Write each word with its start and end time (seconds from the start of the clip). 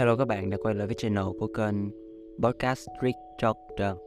Hello 0.00 0.16
các 0.16 0.28
bạn 0.28 0.50
đã 0.50 0.56
quay 0.62 0.74
lại 0.74 0.86
với 0.86 0.94
channel 0.94 1.24
của 1.38 1.46
kênh 1.46 1.74
Podcast 2.42 2.88
Street 2.98 3.14
Doctor 3.42 3.98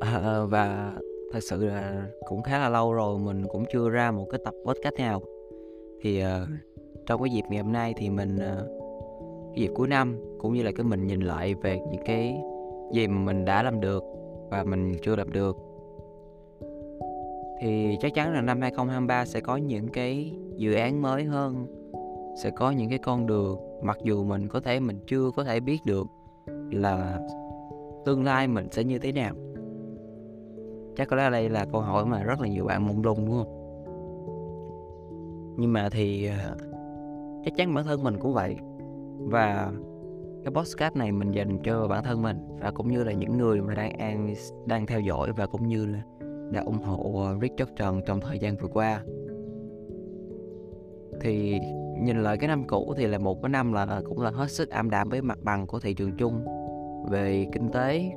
à, 0.00 0.20
à, 0.24 0.44
Và 0.44 0.92
thật 1.32 1.40
sự 1.42 1.66
là 1.66 2.06
cũng 2.28 2.42
khá 2.42 2.58
là 2.58 2.68
lâu 2.68 2.92
rồi 2.92 3.18
mình 3.18 3.44
cũng 3.48 3.64
chưa 3.72 3.88
ra 3.88 4.10
một 4.10 4.26
cái 4.30 4.40
tập 4.44 4.54
podcast 4.64 4.94
nào. 4.94 5.22
Thì 6.00 6.22
uh, 6.22 6.48
trong 7.06 7.22
cái 7.22 7.30
dịp 7.30 7.42
ngày 7.50 7.62
hôm 7.62 7.72
nay 7.72 7.94
thì 7.96 8.10
mình 8.10 8.36
uh, 8.36 8.68
cái 9.54 9.62
dịp 9.62 9.70
cuối 9.74 9.88
năm 9.88 10.18
cũng 10.38 10.54
như 10.54 10.62
là 10.62 10.72
cái 10.72 10.84
mình 10.84 11.06
nhìn 11.06 11.20
lại 11.20 11.54
về 11.54 11.78
những 11.90 12.02
cái 12.04 12.40
gì 12.92 13.06
mà 13.06 13.18
mình 13.32 13.44
đã 13.44 13.62
làm 13.62 13.80
được 13.80 14.02
và 14.50 14.64
mình 14.64 14.96
chưa 15.02 15.16
làm 15.16 15.32
được. 15.32 15.56
Thì 17.60 17.96
chắc 18.00 18.14
chắn 18.14 18.32
là 18.32 18.40
năm 18.40 18.60
2023 18.60 19.24
sẽ 19.24 19.40
có 19.40 19.56
những 19.56 19.88
cái 19.88 20.32
dự 20.56 20.74
án 20.74 21.02
mới 21.02 21.24
hơn 21.24 21.66
sẽ 22.42 22.50
có 22.50 22.70
những 22.70 22.88
cái 22.88 22.98
con 22.98 23.26
đường 23.26 23.69
mặc 23.82 23.98
dù 24.02 24.24
mình 24.24 24.48
có 24.48 24.60
thể 24.60 24.80
mình 24.80 24.98
chưa 25.06 25.30
có 25.36 25.44
thể 25.44 25.60
biết 25.60 25.78
được 25.84 26.06
là 26.70 27.20
tương 28.04 28.24
lai 28.24 28.48
mình 28.48 28.68
sẽ 28.70 28.84
như 28.84 28.98
thế 28.98 29.12
nào. 29.12 29.34
Chắc 30.96 31.08
có 31.08 31.16
lẽ 31.16 31.30
đây 31.30 31.48
là 31.48 31.66
câu 31.72 31.80
hỏi 31.80 32.06
mà 32.06 32.22
rất 32.22 32.40
là 32.40 32.48
nhiều 32.48 32.64
bạn 32.64 32.86
mong 32.86 33.02
lung 33.02 33.26
đúng 33.26 33.44
không? 33.44 33.56
Nhưng 35.58 35.72
mà 35.72 35.88
thì 35.88 36.26
à, 36.26 36.54
chắc 37.44 37.56
chắn 37.56 37.74
bản 37.74 37.84
thân 37.84 38.02
mình 38.02 38.16
cũng 38.20 38.34
vậy. 38.34 38.56
Và 39.18 39.72
cái 40.44 40.52
podcast 40.54 40.96
này 40.96 41.12
mình 41.12 41.32
dành 41.32 41.58
cho 41.62 41.88
bản 41.88 42.04
thân 42.04 42.22
mình 42.22 42.38
và 42.60 42.70
cũng 42.70 42.88
như 42.88 43.04
là 43.04 43.12
những 43.12 43.38
người 43.38 43.60
mà 43.60 43.74
đang 43.74 43.98
đang, 43.98 44.34
đang 44.66 44.86
theo 44.86 45.00
dõi 45.00 45.32
và 45.32 45.46
cũng 45.46 45.68
như 45.68 45.86
là 45.86 46.02
đã 46.50 46.62
ủng 46.62 46.78
hộ 46.78 47.26
richard 47.42 47.58
Rick 47.58 47.76
Trần 47.76 48.00
trong 48.06 48.20
thời 48.20 48.38
gian 48.38 48.56
vừa 48.56 48.68
qua. 48.68 49.02
Thì 51.20 51.60
nhìn 52.00 52.22
lại 52.22 52.38
cái 52.38 52.48
năm 52.48 52.66
cũ 52.66 52.94
thì 52.96 53.06
là 53.06 53.18
một 53.18 53.42
cái 53.42 53.48
năm 53.48 53.72
là 53.72 54.00
cũng 54.04 54.20
là 54.20 54.30
hết 54.30 54.50
sức 54.50 54.70
ảm 54.70 54.90
đạm 54.90 55.08
với 55.08 55.22
mặt 55.22 55.38
bằng 55.42 55.66
của 55.66 55.80
thị 55.80 55.94
trường 55.94 56.16
chung. 56.16 56.44
Về 57.10 57.46
kinh 57.52 57.68
tế 57.72 58.12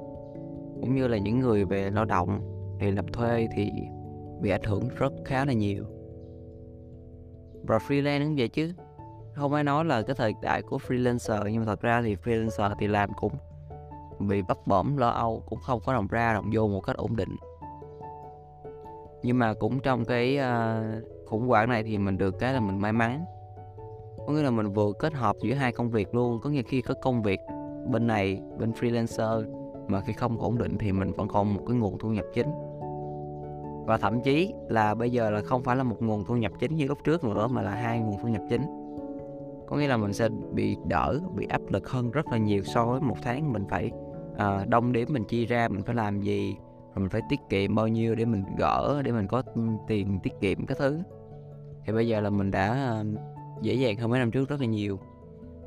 cũng 0.81 0.95
như 0.95 1.07
là 1.07 1.17
những 1.17 1.39
người 1.39 1.65
về 1.65 1.89
lao 1.89 2.05
động 2.05 2.39
thì 2.79 2.91
làm 2.91 3.07
thuê 3.07 3.47
thì 3.55 3.71
bị 4.41 4.49
ảnh 4.49 4.63
hưởng 4.63 4.89
rất 4.97 5.13
khá 5.25 5.45
là 5.45 5.53
nhiều. 5.53 5.83
Và 7.63 7.77
freelance 7.77 8.25
cũng 8.25 8.35
vậy 8.37 8.47
chứ. 8.47 8.73
Không 9.35 9.53
ai 9.53 9.63
nói 9.63 9.85
là 9.85 10.01
cái 10.01 10.15
thời 10.15 10.33
đại 10.41 10.61
của 10.61 10.77
freelancer 10.87 11.47
nhưng 11.47 11.59
mà 11.59 11.65
thật 11.65 11.81
ra 11.81 12.01
thì 12.01 12.15
freelancer 12.15 12.75
thì 12.79 12.87
làm 12.87 13.09
cũng 13.13 13.33
bị 14.19 14.41
bấp 14.41 14.57
bẩm 14.67 14.97
lo 14.97 15.09
âu 15.09 15.43
cũng 15.45 15.59
không 15.59 15.79
có 15.85 15.93
đồng 15.93 16.07
ra 16.07 16.33
đồng 16.33 16.49
vô 16.53 16.67
một 16.67 16.81
cách 16.81 16.95
ổn 16.95 17.15
định. 17.15 17.35
Nhưng 19.23 19.39
mà 19.39 19.53
cũng 19.53 19.79
trong 19.79 20.05
cái 20.05 20.39
uh, 20.39 21.27
khủng 21.27 21.47
hoảng 21.47 21.69
này 21.69 21.83
thì 21.83 21.97
mình 21.97 22.17
được 22.17 22.39
cái 22.39 22.53
là 22.53 22.59
mình 22.59 22.79
may 22.79 22.93
mắn 22.93 23.25
có 24.27 24.33
nghĩa 24.33 24.43
là 24.43 24.49
mình 24.49 24.73
vừa 24.73 24.91
kết 24.99 25.13
hợp 25.13 25.35
giữa 25.41 25.53
hai 25.53 25.71
công 25.71 25.89
việc 25.89 26.15
luôn 26.15 26.39
có 26.43 26.49
nghĩa 26.49 26.61
khi 26.61 26.81
có 26.81 26.93
công 26.93 27.23
việc 27.23 27.39
bên 27.91 28.07
này 28.07 28.41
bên 28.59 28.71
freelancer 28.71 29.43
mà 29.87 30.01
khi 30.01 30.13
không 30.13 30.41
ổn 30.41 30.57
định 30.57 30.77
thì 30.77 30.91
mình 30.91 31.11
vẫn 31.11 31.27
còn 31.27 31.53
một 31.53 31.61
cái 31.67 31.77
nguồn 31.77 31.97
thu 31.97 32.09
nhập 32.09 32.25
chính. 32.33 32.47
Và 33.85 33.97
thậm 33.97 34.21
chí 34.21 34.53
là 34.67 34.95
bây 34.95 35.11
giờ 35.11 35.29
là 35.29 35.41
không 35.41 35.63
phải 35.63 35.75
là 35.75 35.83
một 35.83 36.01
nguồn 36.01 36.25
thu 36.25 36.35
nhập 36.35 36.51
chính 36.59 36.75
như 36.75 36.87
lúc 36.87 36.97
trước 37.03 37.23
nữa 37.23 37.47
mà 37.47 37.61
là 37.61 37.71
hai 37.71 37.99
nguồn 37.99 38.17
thu 38.21 38.27
nhập 38.27 38.41
chính. 38.49 38.61
Có 39.67 39.77
nghĩa 39.77 39.87
là 39.87 39.97
mình 39.97 40.13
sẽ 40.13 40.29
bị 40.53 40.77
đỡ 40.87 41.19
bị 41.35 41.47
áp 41.49 41.61
lực 41.69 41.89
hơn 41.89 42.11
rất 42.11 42.27
là 42.27 42.37
nhiều 42.37 42.63
so 42.63 42.85
với 42.85 43.01
một 43.01 43.17
tháng. 43.21 43.53
Mình 43.53 43.65
phải 43.69 43.91
uh, 44.33 44.67
đông 44.67 44.91
điểm 44.91 45.07
mình 45.11 45.23
chia 45.23 45.45
ra 45.45 45.67
mình 45.67 45.83
phải 45.83 45.95
làm 45.95 46.21
gì 46.21 46.55
rồi 46.95 47.01
mình 47.01 47.09
phải 47.09 47.21
tiết 47.29 47.39
kiệm 47.49 47.75
bao 47.75 47.87
nhiêu 47.87 48.15
để 48.15 48.25
mình 48.25 48.43
gỡ 48.57 49.01
để 49.05 49.11
mình 49.11 49.27
có 49.27 49.43
ừ, 49.55 49.61
tiền 49.87 50.19
tiết 50.23 50.33
kiệm 50.41 50.65
cái 50.65 50.77
thứ. 50.79 50.99
Thì 51.85 51.93
bây 51.93 52.07
giờ 52.07 52.21
là 52.21 52.29
mình 52.29 52.51
đã 52.51 52.73
à, 52.73 53.03
dễ 53.63 53.73
dàng 53.73 53.97
hơn 53.97 54.09
mấy 54.09 54.19
năm 54.19 54.31
trước 54.31 54.49
rất 54.49 54.59
là 54.59 54.67
nhiều. 54.67 54.99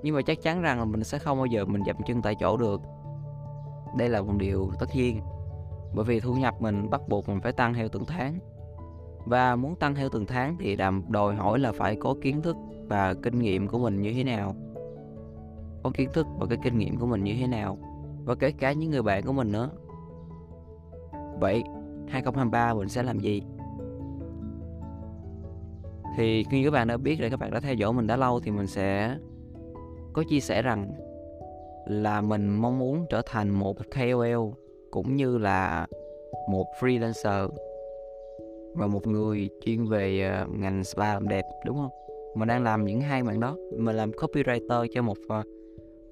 Nhưng 0.02 0.14
mà 0.14 0.22
chắc 0.22 0.42
chắn 0.42 0.62
rằng 0.62 0.78
là 0.78 0.84
mình 0.84 1.04
sẽ 1.04 1.18
không 1.18 1.38
bao 1.38 1.46
giờ 1.46 1.64
mình 1.64 1.82
dậm 1.86 1.96
chân 2.06 2.22
tại 2.22 2.34
chỗ 2.40 2.56
được. 2.56 2.80
Đây 3.96 4.08
là 4.08 4.22
một 4.22 4.32
điều 4.38 4.70
tất 4.78 4.86
nhiên, 4.94 5.20
bởi 5.94 6.04
vì 6.04 6.20
thu 6.20 6.34
nhập 6.34 6.54
mình 6.60 6.90
bắt 6.90 7.00
buộc 7.08 7.28
mình 7.28 7.40
phải 7.40 7.52
tăng 7.52 7.74
theo 7.74 7.88
từng 7.88 8.04
tháng. 8.04 8.38
Và 9.24 9.56
muốn 9.56 9.76
tăng 9.76 9.94
theo 9.94 10.08
từng 10.08 10.26
tháng 10.26 10.56
thì 10.60 10.76
đàm 10.76 11.04
đòi 11.08 11.34
hỏi 11.34 11.58
là 11.58 11.72
phải 11.72 11.96
có 12.00 12.14
kiến 12.22 12.42
thức 12.42 12.56
và 12.88 13.14
kinh 13.14 13.38
nghiệm 13.38 13.68
của 13.68 13.78
mình 13.78 14.02
như 14.02 14.12
thế 14.12 14.24
nào. 14.24 14.54
Có 15.82 15.90
kiến 15.94 16.08
thức 16.12 16.26
và 16.38 16.46
cái 16.46 16.58
kinh 16.62 16.78
nghiệm 16.78 16.96
của 16.96 17.06
mình 17.06 17.24
như 17.24 17.34
thế 17.40 17.46
nào, 17.46 17.78
và 18.24 18.34
kể 18.34 18.50
cả 18.50 18.72
những 18.72 18.90
người 18.90 19.02
bạn 19.02 19.26
của 19.26 19.32
mình 19.32 19.52
nữa. 19.52 19.70
Vậy 21.40 21.62
2023 22.08 22.74
mình 22.74 22.88
sẽ 22.88 23.02
làm 23.02 23.18
gì? 23.18 23.42
Thì 26.16 26.44
khi 26.50 26.64
các 26.64 26.70
bạn 26.70 26.88
đã 26.88 26.96
biết 26.96 27.20
rồi, 27.20 27.30
các 27.30 27.40
bạn 27.40 27.50
đã 27.50 27.60
theo 27.60 27.74
dõi 27.74 27.92
mình 27.92 28.06
đã 28.06 28.16
lâu 28.16 28.40
thì 28.40 28.50
mình 28.50 28.66
sẽ 28.66 29.16
có 30.12 30.24
chia 30.28 30.40
sẻ 30.40 30.62
rằng 30.62 30.90
là 31.86 32.20
mình 32.20 32.48
mong 32.48 32.78
muốn 32.78 33.06
trở 33.10 33.22
thành 33.26 33.50
một 33.50 33.76
KOL 33.94 34.50
cũng 34.90 35.16
như 35.16 35.38
là 35.38 35.86
một 36.50 36.66
freelancer 36.80 37.48
và 38.74 38.86
một 38.86 39.06
người 39.06 39.48
chuyên 39.64 39.86
về 39.86 40.22
ờ, 40.22 40.46
ngành 40.58 40.84
spa 40.84 41.14
làm 41.14 41.28
đẹp, 41.28 41.44
đúng 41.64 41.76
không? 41.76 41.90
Mình 42.34 42.48
đang 42.48 42.64
làm 42.64 42.84
những 42.84 43.00
hai 43.00 43.22
mảng 43.22 43.40
đó. 43.40 43.56
Mình 43.76 43.96
làm 43.96 44.10
copywriter 44.10 44.86
cho 44.94 45.02
một 45.02 45.16
ờ, 45.28 45.42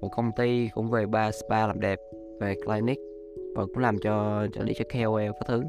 một 0.01 0.09
công 0.15 0.31
ty 0.37 0.69
cũng 0.73 0.89
về 0.89 1.05
ba 1.05 1.31
spa 1.31 1.67
làm 1.67 1.79
đẹp, 1.79 1.99
về 2.39 2.55
clinic 2.65 2.99
và 3.55 3.65
cũng 3.65 3.77
làm 3.77 3.97
cho 3.99 4.47
trợ 4.53 4.63
lý 4.63 4.73
cho 4.73 4.85
KOL 4.93 5.25
các 5.25 5.47
thứ 5.47 5.63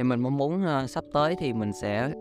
thì 0.00 0.04
mình 0.04 0.20
mong 0.20 0.36
muốn 0.36 0.62
uh, 0.62 0.90
sắp 0.90 1.04
tới 1.12 1.36
thì 1.38 1.52
mình 1.52 1.72
sẽ 1.72 2.12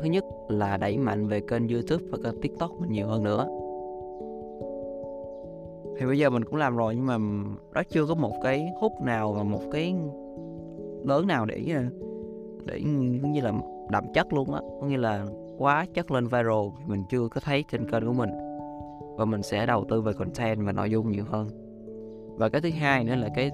thứ 0.00 0.04
nhất 0.06 0.24
là 0.48 0.76
đẩy 0.76 0.98
mạnh 0.98 1.28
về 1.28 1.40
kênh 1.40 1.68
youtube 1.68 2.04
và 2.10 2.18
kênh 2.24 2.40
tiktok 2.40 2.70
mình 2.80 2.92
nhiều 2.92 3.06
hơn 3.06 3.22
nữa. 3.24 3.46
Thì 5.98 6.06
bây 6.06 6.18
giờ 6.18 6.30
mình 6.30 6.44
cũng 6.44 6.56
làm 6.56 6.76
rồi 6.76 6.94
nhưng 6.94 7.06
mà 7.06 7.18
đó 7.72 7.82
chưa 7.90 8.06
có 8.06 8.14
một 8.14 8.32
cái 8.42 8.68
hút 8.80 8.92
nào 9.00 9.32
và 9.32 9.42
một 9.42 9.60
cái 9.72 9.94
lớn 11.04 11.26
nào 11.26 11.46
để 11.46 11.64
ờ, 11.74 11.82
để 12.64 12.80
như 13.22 13.40
là 13.40 13.52
đậm 13.90 14.04
chất 14.14 14.32
luôn 14.32 14.54
á. 14.54 14.60
Có 14.80 14.86
nghĩa 14.86 14.98
là 14.98 15.26
quá 15.58 15.86
chất 15.94 16.10
lên 16.10 16.24
viral 16.24 16.66
mình 16.86 17.02
chưa 17.10 17.28
có 17.28 17.40
thấy 17.44 17.64
trên 17.72 17.90
kênh 17.90 18.06
của 18.06 18.12
mình. 18.12 18.30
Và 19.16 19.24
mình 19.24 19.42
sẽ 19.42 19.66
đầu 19.66 19.84
tư 19.88 20.02
về 20.02 20.12
content 20.12 20.66
và 20.66 20.72
nội 20.72 20.90
dung 20.90 21.10
nhiều 21.12 21.24
hơn. 21.28 21.48
Và 22.36 22.48
cái 22.48 22.60
thứ 22.60 22.70
hai 22.70 23.04
nữa 23.04 23.14
là 23.14 23.28
cái 23.34 23.50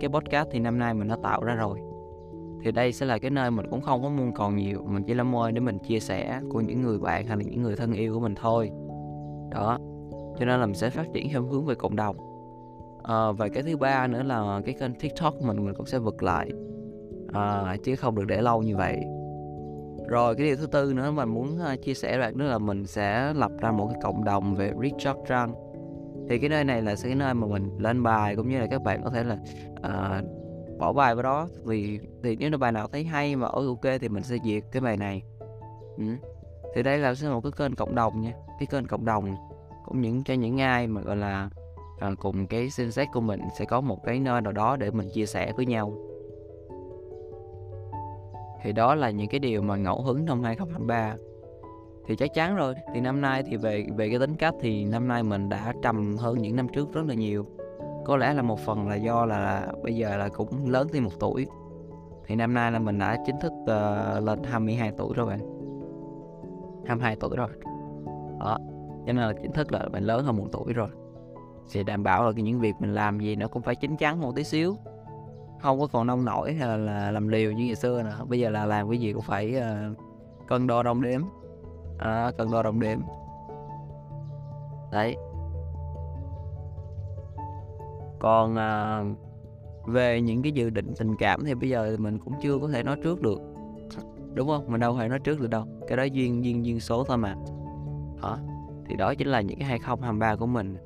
cái 0.00 0.10
podcast 0.10 0.48
thì 0.50 0.58
năm 0.58 0.78
nay 0.78 0.94
mình 0.94 1.08
đã 1.08 1.16
tạo 1.22 1.44
ra 1.44 1.54
rồi 1.54 1.87
thì 2.62 2.72
đây 2.72 2.92
sẽ 2.92 3.06
là 3.06 3.18
cái 3.18 3.30
nơi 3.30 3.50
mình 3.50 3.66
cũng 3.70 3.80
không 3.80 4.02
có 4.02 4.08
muốn 4.08 4.32
còn 4.32 4.56
nhiều 4.56 4.84
mình 4.86 5.02
chỉ 5.06 5.14
là 5.14 5.22
môi 5.22 5.52
để 5.52 5.60
mình 5.60 5.78
chia 5.78 6.00
sẻ 6.00 6.40
của 6.50 6.60
những 6.60 6.82
người 6.82 6.98
bạn 6.98 7.26
hay 7.26 7.36
là 7.36 7.42
những 7.42 7.62
người 7.62 7.76
thân 7.76 7.92
yêu 7.92 8.14
của 8.14 8.20
mình 8.20 8.34
thôi. 8.34 8.70
Đó 9.50 9.78
cho 10.38 10.44
nên 10.44 10.60
là 10.60 10.66
mình 10.66 10.74
sẽ 10.74 10.90
phát 10.90 11.06
triển 11.14 11.28
theo 11.30 11.42
hướng 11.42 11.66
về 11.66 11.74
cộng 11.74 11.96
đồng. 11.96 12.16
À, 13.02 13.32
và 13.32 13.48
cái 13.48 13.62
thứ 13.62 13.76
ba 13.76 14.06
nữa 14.06 14.22
là 14.22 14.60
cái 14.64 14.74
kênh 14.80 14.94
tiktok 14.94 15.34
của 15.38 15.46
mình 15.46 15.64
mình 15.64 15.74
cũng 15.74 15.86
sẽ 15.86 15.98
vực 15.98 16.22
lại. 16.22 16.50
À, 17.32 17.76
chứ 17.84 17.96
không 17.96 18.14
được 18.14 18.24
để 18.26 18.42
lâu 18.42 18.62
như 18.62 18.76
vậy. 18.76 19.00
Rồi 20.08 20.34
cái 20.34 20.46
điều 20.46 20.56
thứ 20.56 20.66
tư 20.66 20.92
nữa 20.94 21.10
mình 21.10 21.28
muốn 21.28 21.58
ờ, 21.58 21.76
chia 21.76 21.94
sẻ 21.94 22.18
bạn 22.18 22.38
nữa 22.38 22.44
là 22.44 22.58
mình 22.58 22.86
sẽ 22.86 23.32
lập 23.34 23.52
ra 23.60 23.72
một 23.72 23.88
cái 23.92 24.00
cộng 24.02 24.24
đồng 24.24 24.54
về 24.54 24.72
Richard 24.82 25.18
Trăng 25.28 25.54
thì 26.28 26.38
cái 26.38 26.48
nơi 26.48 26.64
này 26.64 26.82
là 26.82 26.96
sẽ 26.96 27.08
cái 27.08 27.14
nơi 27.14 27.34
mà 27.34 27.46
mình 27.46 27.70
lên 27.78 28.02
bài 28.02 28.36
cũng 28.36 28.48
như 28.48 28.58
là 28.58 28.66
các 28.70 28.82
bạn 28.82 29.00
có 29.04 29.10
thể 29.10 29.24
là 29.24 29.36
uh, 29.78 30.24
bỏ 30.78 30.92
bài 30.92 31.14
vào 31.14 31.22
đó. 31.22 31.48
Vì 31.64 32.00
thì 32.22 32.36
nếu 32.36 32.50
là 32.50 32.56
bài 32.56 32.72
nào 32.72 32.88
thấy 32.88 33.04
hay 33.04 33.36
mà 33.36 33.46
ok 33.46 34.00
thì 34.00 34.08
mình 34.08 34.22
sẽ 34.22 34.36
duyệt 34.44 34.62
cái 34.72 34.82
bài 34.82 34.96
này. 34.96 35.22
Ừ. 35.96 36.04
thì 36.74 36.82
đây 36.82 36.98
là 36.98 37.14
sẽ 37.14 37.28
một 37.28 37.40
cái 37.40 37.52
kênh 37.56 37.74
cộng 37.74 37.94
đồng 37.94 38.20
nha 38.20 38.32
cái 38.58 38.66
kênh 38.66 38.86
cộng 38.86 39.04
đồng 39.04 39.36
cũng 39.84 40.00
những 40.00 40.24
cho 40.24 40.34
những 40.34 40.60
ai 40.60 40.86
mà 40.86 41.00
gọi 41.00 41.16
là 41.16 41.50
à, 41.98 42.10
cùng 42.20 42.46
cái 42.46 42.70
sinh 42.70 42.92
xét 42.92 43.08
của 43.12 43.20
mình 43.20 43.40
sẽ 43.58 43.64
có 43.64 43.80
một 43.80 44.04
cái 44.04 44.20
nơi 44.20 44.40
nào 44.40 44.52
đó 44.52 44.76
để 44.76 44.90
mình 44.90 45.08
chia 45.14 45.26
sẻ 45.26 45.52
với 45.52 45.66
nhau. 45.66 45.92
Thì 48.62 48.72
đó 48.72 48.94
là 48.94 49.10
những 49.10 49.28
cái 49.28 49.38
điều 49.38 49.62
mà 49.62 49.76
ngẫu 49.76 50.02
hứng 50.02 50.24
năm 50.24 50.42
2023 50.42 51.16
thì 52.06 52.16
chắc 52.16 52.34
chắn 52.34 52.56
rồi 52.56 52.74
thì 52.94 53.00
năm 53.00 53.20
nay 53.20 53.42
thì 53.42 53.56
về 53.56 53.86
về 53.96 54.08
cái 54.08 54.18
tính 54.18 54.36
cách 54.36 54.54
thì 54.60 54.84
năm 54.84 55.08
nay 55.08 55.22
mình 55.22 55.48
đã 55.48 55.72
trầm 55.82 56.16
hơn 56.16 56.38
những 56.38 56.56
năm 56.56 56.68
trước 56.68 56.92
rất 56.92 57.02
là 57.06 57.14
nhiều 57.14 57.46
có 58.08 58.16
lẽ 58.16 58.34
là 58.34 58.42
một 58.42 58.58
phần 58.58 58.88
là 58.88 58.94
do 58.94 59.26
là 59.26 59.72
bây 59.82 59.96
giờ 59.96 60.16
là 60.16 60.28
cũng 60.28 60.70
lớn 60.70 60.88
thêm 60.92 61.04
một 61.04 61.10
tuổi. 61.20 61.46
Thì 62.26 62.34
năm 62.34 62.54
nay 62.54 62.72
là 62.72 62.78
mình 62.78 62.98
đã 62.98 63.16
chính 63.26 63.36
thức 63.40 63.52
uh, 63.62 64.24
lên 64.24 64.42
22 64.42 64.92
tuổi 64.98 65.14
rồi 65.14 65.26
bạn. 65.26 65.38
22 66.86 67.16
tuổi 67.16 67.36
rồi. 67.36 67.48
Đó 68.40 68.58
cho 69.06 69.12
nên 69.12 69.16
là 69.16 69.32
chính 69.42 69.52
thức 69.52 69.72
là 69.72 69.88
mình 69.92 70.04
lớn 70.04 70.24
hơn 70.24 70.36
một 70.36 70.46
tuổi 70.52 70.72
rồi. 70.72 70.88
Sẽ 71.66 71.82
đảm 71.82 72.02
bảo 72.02 72.24
là 72.24 72.32
những 72.36 72.60
việc 72.60 72.74
mình 72.78 72.94
làm 72.94 73.20
gì 73.20 73.36
nó 73.36 73.48
cũng 73.48 73.62
phải 73.62 73.74
chín 73.74 73.96
chắn 73.96 74.20
một 74.20 74.32
tí 74.36 74.44
xíu. 74.44 74.76
Không 75.60 75.80
có 75.80 75.86
còn 75.86 76.06
nông 76.06 76.24
nổi 76.24 76.52
hay 76.52 76.68
là, 76.68 76.76
là 76.76 77.10
làm 77.10 77.28
liều 77.28 77.52
như 77.52 77.64
ngày 77.64 77.74
xưa 77.74 78.02
nữa. 78.02 78.24
Bây 78.28 78.40
giờ 78.40 78.50
là 78.50 78.66
làm 78.66 78.90
cái 78.90 78.98
gì 78.98 79.12
cũng 79.12 79.22
phải 79.22 79.54
uh, 79.56 79.98
cân 80.48 80.66
đo 80.66 80.82
đong 80.82 81.02
đếm. 81.02 81.20
À, 81.98 82.32
cân 82.38 82.50
đo 82.50 82.62
đong 82.62 82.80
đếm. 82.80 82.98
Đấy 84.92 85.16
còn 88.18 88.56
à, 88.56 89.02
về 89.86 90.20
những 90.20 90.42
cái 90.42 90.52
dự 90.52 90.70
định 90.70 90.92
tình 90.98 91.16
cảm 91.16 91.44
thì 91.44 91.54
bây 91.54 91.68
giờ 91.68 91.96
mình 91.98 92.18
cũng 92.18 92.34
chưa 92.42 92.58
có 92.58 92.68
thể 92.68 92.82
nói 92.82 92.96
trước 93.02 93.22
được. 93.22 93.40
Đúng 94.34 94.48
không? 94.48 94.64
Mình 94.68 94.80
đâu 94.80 94.96
thể 94.96 95.08
nói 95.08 95.18
trước 95.18 95.40
được 95.40 95.50
đâu. 95.50 95.64
Cái 95.88 95.96
đó 95.96 96.02
duyên 96.02 96.44
duyên 96.44 96.64
duyên 96.64 96.80
số 96.80 97.04
thôi 97.04 97.18
mà. 97.18 97.34
Đó. 98.22 98.38
Thì 98.86 98.96
đó 98.96 99.14
chính 99.14 99.28
là 99.28 99.40
những 99.40 99.58
cái 99.58 99.68
2023 99.68 100.36
của 100.36 100.46
mình. 100.46 100.76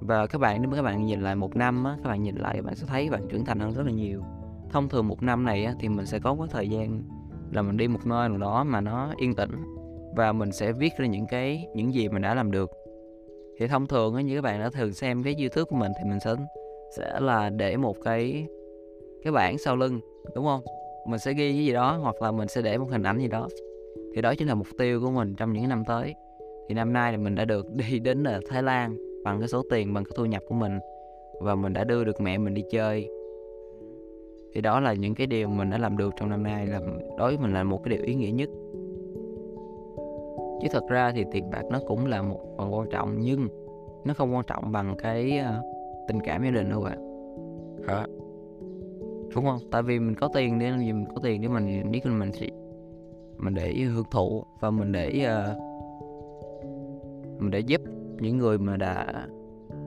Và 0.00 0.26
các 0.26 0.40
bạn 0.40 0.62
nếu 0.62 0.70
mà 0.70 0.76
các 0.76 0.82
bạn 0.82 1.06
nhìn 1.06 1.20
lại 1.20 1.36
một 1.36 1.56
năm 1.56 1.84
á, 1.84 1.96
các 2.02 2.08
bạn 2.10 2.22
nhìn 2.22 2.36
lại 2.36 2.62
bạn 2.62 2.74
sẽ 2.74 2.86
thấy 2.86 3.10
bạn 3.10 3.28
trưởng 3.28 3.44
thành 3.44 3.60
hơn 3.60 3.72
rất 3.72 3.86
là 3.86 3.92
nhiều. 3.92 4.22
Thông 4.70 4.88
thường 4.88 5.08
một 5.08 5.22
năm 5.22 5.44
này 5.44 5.64
á, 5.64 5.74
thì 5.80 5.88
mình 5.88 6.06
sẽ 6.06 6.18
có 6.18 6.36
cái 6.38 6.48
thời 6.50 6.68
gian 6.68 7.02
là 7.50 7.62
mình 7.62 7.76
đi 7.76 7.88
một 7.88 8.06
nơi 8.06 8.28
nào 8.28 8.38
đó 8.38 8.64
mà 8.64 8.80
nó 8.80 9.14
yên 9.16 9.34
tĩnh 9.34 9.50
và 10.16 10.32
mình 10.32 10.52
sẽ 10.52 10.72
viết 10.72 10.92
ra 10.98 11.06
những 11.06 11.26
cái 11.26 11.66
những 11.74 11.94
gì 11.94 12.08
mình 12.08 12.22
đã 12.22 12.34
làm 12.34 12.50
được 12.50 12.70
thì 13.58 13.66
thông 13.66 13.86
thường 13.86 14.14
á, 14.14 14.22
như 14.22 14.34
các 14.34 14.42
bạn 14.42 14.60
đã 14.60 14.70
thường 14.70 14.92
xem 14.92 15.22
cái 15.22 15.34
youtube 15.38 15.64
của 15.64 15.76
mình 15.76 15.92
thì 15.98 16.10
mình 16.10 16.20
sẽ 16.20 16.34
sẽ 16.96 17.20
là 17.20 17.50
để 17.50 17.76
một 17.76 17.96
cái 18.04 18.46
cái 19.22 19.32
bảng 19.32 19.58
sau 19.58 19.76
lưng 19.76 20.00
đúng 20.34 20.44
không? 20.44 20.60
Mình 21.06 21.18
sẽ 21.18 21.32
ghi 21.32 21.52
cái 21.52 21.64
gì 21.66 21.72
đó 21.72 21.96
hoặc 21.96 22.22
là 22.22 22.32
mình 22.32 22.48
sẽ 22.48 22.62
để 22.62 22.78
một 22.78 22.86
hình 22.90 23.02
ảnh 23.02 23.18
gì 23.18 23.28
đó. 23.28 23.48
Thì 24.14 24.22
đó 24.22 24.34
chính 24.34 24.48
là 24.48 24.54
mục 24.54 24.66
tiêu 24.78 25.00
của 25.00 25.10
mình 25.10 25.34
trong 25.34 25.52
những 25.52 25.68
năm 25.68 25.84
tới. 25.84 26.14
Thì 26.68 26.74
năm 26.74 26.92
nay 26.92 27.12
thì 27.12 27.16
mình 27.16 27.34
đã 27.34 27.44
được 27.44 27.66
đi 27.74 27.98
đến 27.98 28.22
là 28.22 28.40
Thái 28.48 28.62
Lan 28.62 28.96
bằng 29.24 29.38
cái 29.38 29.48
số 29.48 29.62
tiền 29.70 29.94
bằng 29.94 30.04
cái 30.04 30.12
thu 30.16 30.24
nhập 30.24 30.42
của 30.48 30.54
mình 30.54 30.78
và 31.40 31.54
mình 31.54 31.72
đã 31.72 31.84
đưa 31.84 32.04
được 32.04 32.20
mẹ 32.20 32.38
mình 32.38 32.54
đi 32.54 32.64
chơi. 32.70 33.08
Thì 34.54 34.60
đó 34.60 34.80
là 34.80 34.92
những 34.92 35.14
cái 35.14 35.26
điều 35.26 35.48
mình 35.48 35.70
đã 35.70 35.78
làm 35.78 35.96
được 35.96 36.14
trong 36.16 36.30
năm 36.30 36.42
nay 36.42 36.66
là 36.66 36.80
đối 37.18 37.36
với 37.36 37.38
mình 37.38 37.54
là 37.54 37.64
một 37.64 37.80
cái 37.84 37.96
điều 37.96 38.04
ý 38.06 38.14
nghĩa 38.14 38.30
nhất 38.30 38.48
chứ 40.62 40.68
thật 40.72 40.84
ra 40.88 41.12
thì 41.12 41.24
tiền 41.32 41.50
bạc 41.50 41.62
nó 41.70 41.80
cũng 41.86 42.06
là 42.06 42.22
một 42.22 42.40
phần 42.58 42.74
quan 42.74 42.90
trọng 42.90 43.20
nhưng 43.20 43.48
nó 44.04 44.14
không 44.14 44.34
quan 44.34 44.44
trọng 44.46 44.72
bằng 44.72 44.94
cái 44.98 45.40
uh, 45.40 45.64
tình 46.08 46.20
cảm 46.20 46.44
gia 46.44 46.50
đình 46.50 46.70
đâu 46.70 46.80
bạn. 46.80 46.98
Hả? 47.88 48.06
Đúng 49.34 49.44
không? 49.44 49.58
Tại 49.70 49.82
vì 49.82 49.98
mình 49.98 50.14
có 50.14 50.28
tiền 50.34 50.58
để 50.58 50.72
vì 50.78 50.92
mình 50.92 51.06
có 51.14 51.20
tiền 51.22 51.42
để 51.42 51.48
mình 51.48 51.90
biết 51.90 52.06
là 52.06 52.12
mình 52.12 52.32
sẽ 52.32 52.46
mình 53.38 53.54
để 53.54 53.72
hưởng 53.72 54.04
thụ 54.10 54.44
và 54.60 54.70
mình 54.70 54.92
để 54.92 55.26
uh, 55.26 55.58
mình 57.42 57.50
để 57.50 57.60
giúp 57.60 57.80
những 58.20 58.38
người 58.38 58.58
mà 58.58 58.76
đã 58.76 59.06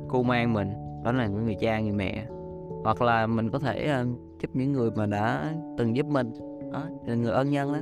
cô 0.07 0.23
mang 0.23 0.53
mình 0.53 0.71
đó 1.03 1.11
là 1.11 1.27
những 1.27 1.45
người 1.45 1.55
cha 1.59 1.79
người 1.79 1.91
mẹ. 1.91 2.25
Hoặc 2.83 3.01
là 3.01 3.27
mình 3.27 3.49
có 3.49 3.59
thể 3.59 3.95
uh, 4.01 4.07
giúp 4.41 4.49
những 4.53 4.71
người 4.71 4.91
mà 4.95 5.05
đã 5.05 5.53
từng 5.77 5.95
giúp 5.95 6.05
mình. 6.05 6.31
Đó 6.71 6.83
là 7.05 7.15
người 7.15 7.31
ân 7.31 7.49
nhân 7.51 7.73
đó 7.73 7.79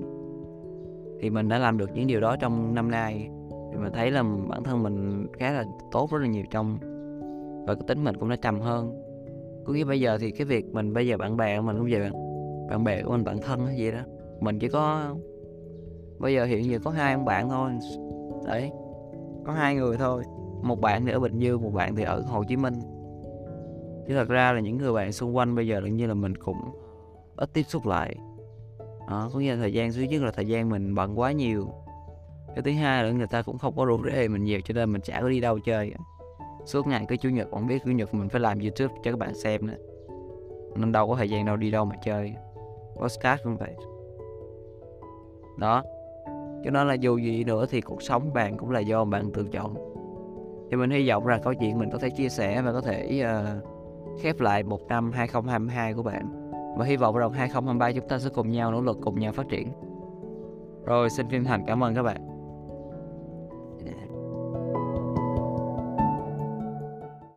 thì 1.23 1.29
mình 1.29 1.49
đã 1.49 1.57
làm 1.57 1.77
được 1.77 1.89
những 1.93 2.07
điều 2.07 2.19
đó 2.19 2.35
trong 2.35 2.75
năm 2.75 2.91
nay. 2.91 3.29
Thì 3.71 3.77
mình 3.77 3.93
thấy 3.93 4.11
là 4.11 4.23
bản 4.49 4.63
thân 4.63 4.83
mình 4.83 5.27
khá 5.33 5.51
là 5.51 5.65
tốt 5.91 6.11
rất 6.11 6.19
là 6.19 6.27
nhiều 6.27 6.43
trong, 6.51 6.77
và 7.67 7.75
cái 7.75 7.83
tính 7.87 8.03
mình 8.03 8.15
cũng 8.19 8.29
đã 8.29 8.35
trầm 8.35 8.59
hơn. 8.59 9.03
Có 9.65 9.73
nghĩa 9.73 9.83
bây 9.83 9.99
giờ 9.99 10.17
thì 10.17 10.31
cái 10.31 10.45
việc 10.45 10.65
mình, 10.73 10.93
bây 10.93 11.07
giờ 11.07 11.17
bạn 11.17 11.37
bè 11.37 11.57
của 11.57 11.63
mình 11.63 11.77
cũng 11.77 11.87
vậy 11.91 11.99
bạn 11.99 12.13
bạn 12.69 12.83
bè 12.83 13.03
của 13.03 13.11
mình, 13.11 13.23
bạn 13.23 13.37
thân 13.41 13.65
hay 13.65 13.77
gì 13.77 13.91
đó, 13.91 13.99
mình 14.39 14.59
chỉ 14.59 14.67
có, 14.67 15.15
bây 16.19 16.33
giờ 16.33 16.45
hiện 16.45 16.65
giờ 16.65 16.79
có 16.83 16.91
hai 16.91 17.13
ông 17.13 17.25
bạn 17.25 17.49
thôi. 17.49 17.71
Đấy, 18.45 18.71
có 19.45 19.53
hai 19.53 19.75
người 19.75 19.97
thôi, 19.97 20.23
một 20.63 20.81
bạn 20.81 21.05
thì 21.05 21.11
ở 21.11 21.19
bình 21.19 21.39
dương, 21.39 21.61
một 21.61 21.73
bạn 21.73 21.95
thì 21.95 22.03
ở 22.03 22.21
hồ 22.21 22.43
chí 22.43 22.57
minh. 22.57 22.73
Chứ 24.07 24.13
thật 24.13 24.27
ra 24.29 24.51
là 24.51 24.59
những 24.59 24.77
người 24.77 24.93
bạn 24.93 25.11
xung 25.11 25.35
quanh 25.35 25.55
bây 25.55 25.67
giờ 25.67 25.81
đương 25.81 25.95
như 25.95 26.07
là 26.07 26.13
mình 26.13 26.37
cũng 26.37 26.57
ít 27.35 27.49
tiếp 27.53 27.63
xúc 27.63 27.85
lại 27.85 28.15
đó, 29.09 29.29
có 29.33 29.39
nghĩa 29.39 29.51
là 29.51 29.61
thời 29.61 29.73
gian 29.73 29.91
thứ 29.93 30.01
nhất 30.01 30.21
là 30.21 30.31
thời 30.31 30.47
gian 30.47 30.69
mình 30.69 30.95
bận 30.95 31.19
quá 31.19 31.31
nhiều. 31.31 31.73
Cái 32.55 32.63
thứ 32.63 32.71
hai 32.71 33.03
là 33.03 33.11
người 33.11 33.27
ta 33.27 33.41
cũng 33.41 33.57
không 33.57 33.75
có 33.75 33.85
rủ 33.85 33.99
rê 34.13 34.27
mình 34.27 34.43
nhiều 34.43 34.61
cho 34.65 34.73
nên 34.73 34.91
mình 34.91 35.01
chả 35.01 35.21
có 35.21 35.29
đi 35.29 35.39
đâu 35.39 35.59
chơi 35.59 35.93
suốt 36.65 36.87
ngày 36.87 37.05
cái 37.07 37.17
chủ 37.17 37.29
nhật 37.29 37.47
còn 37.51 37.67
biết 37.67 37.81
chủ 37.85 37.91
nhật 37.91 38.13
mình 38.13 38.29
phải 38.29 38.41
làm 38.41 38.59
youtube 38.59 38.93
cho 39.03 39.11
các 39.11 39.19
bạn 39.19 39.35
xem 39.35 39.67
nữa. 39.67 39.77
Nên 40.75 40.91
đâu 40.91 41.07
có 41.07 41.15
thời 41.15 41.29
gian 41.29 41.45
đâu 41.45 41.55
đi 41.55 41.71
đâu 41.71 41.85
mà 41.85 41.95
chơi. 42.03 42.33
Podcast 43.01 43.43
cũng 43.43 43.57
vậy. 43.57 43.75
Đó. 45.57 45.83
Cho 46.63 46.71
nên 46.71 46.87
là 46.87 46.93
dù 46.93 47.17
gì 47.17 47.43
nữa 47.43 47.65
thì 47.69 47.81
cuộc 47.81 48.01
sống 48.01 48.33
bạn 48.33 48.57
cũng 48.57 48.71
là 48.71 48.79
do 48.79 49.05
bạn 49.05 49.31
tự 49.31 49.47
chọn. 49.51 49.75
Thì 50.71 50.77
mình 50.77 50.89
hy 50.89 51.09
vọng 51.09 51.25
rằng 51.25 51.41
câu 51.43 51.53
chuyện 51.53 51.79
mình 51.79 51.89
có 51.91 51.97
thể 51.97 52.09
chia 52.09 52.29
sẻ 52.29 52.61
và 52.61 52.71
có 52.71 52.81
thể 52.81 53.23
uh, 53.23 54.21
khép 54.21 54.39
lại 54.39 54.63
một 54.63 54.87
năm 54.87 55.11
2022 55.11 55.93
của 55.93 56.03
bạn 56.03 56.42
và 56.77 56.85
hy 56.85 56.95
vọng 56.95 57.17
rằng 57.17 57.31
2023 57.31 57.91
chúng 57.91 58.07
ta 58.07 58.19
sẽ 58.19 58.29
cùng 58.29 58.51
nhau 58.51 58.71
nỗ 58.71 58.81
lực, 58.81 58.97
cùng 59.01 59.19
nhau 59.19 59.31
phát 59.31 59.49
triển. 59.49 59.71
Rồi, 60.85 61.09
xin 61.09 61.25
chân 61.31 61.43
thành 61.43 61.63
cảm 61.67 61.83
ơn 61.83 61.95
các 61.95 62.03
bạn. 62.03 62.32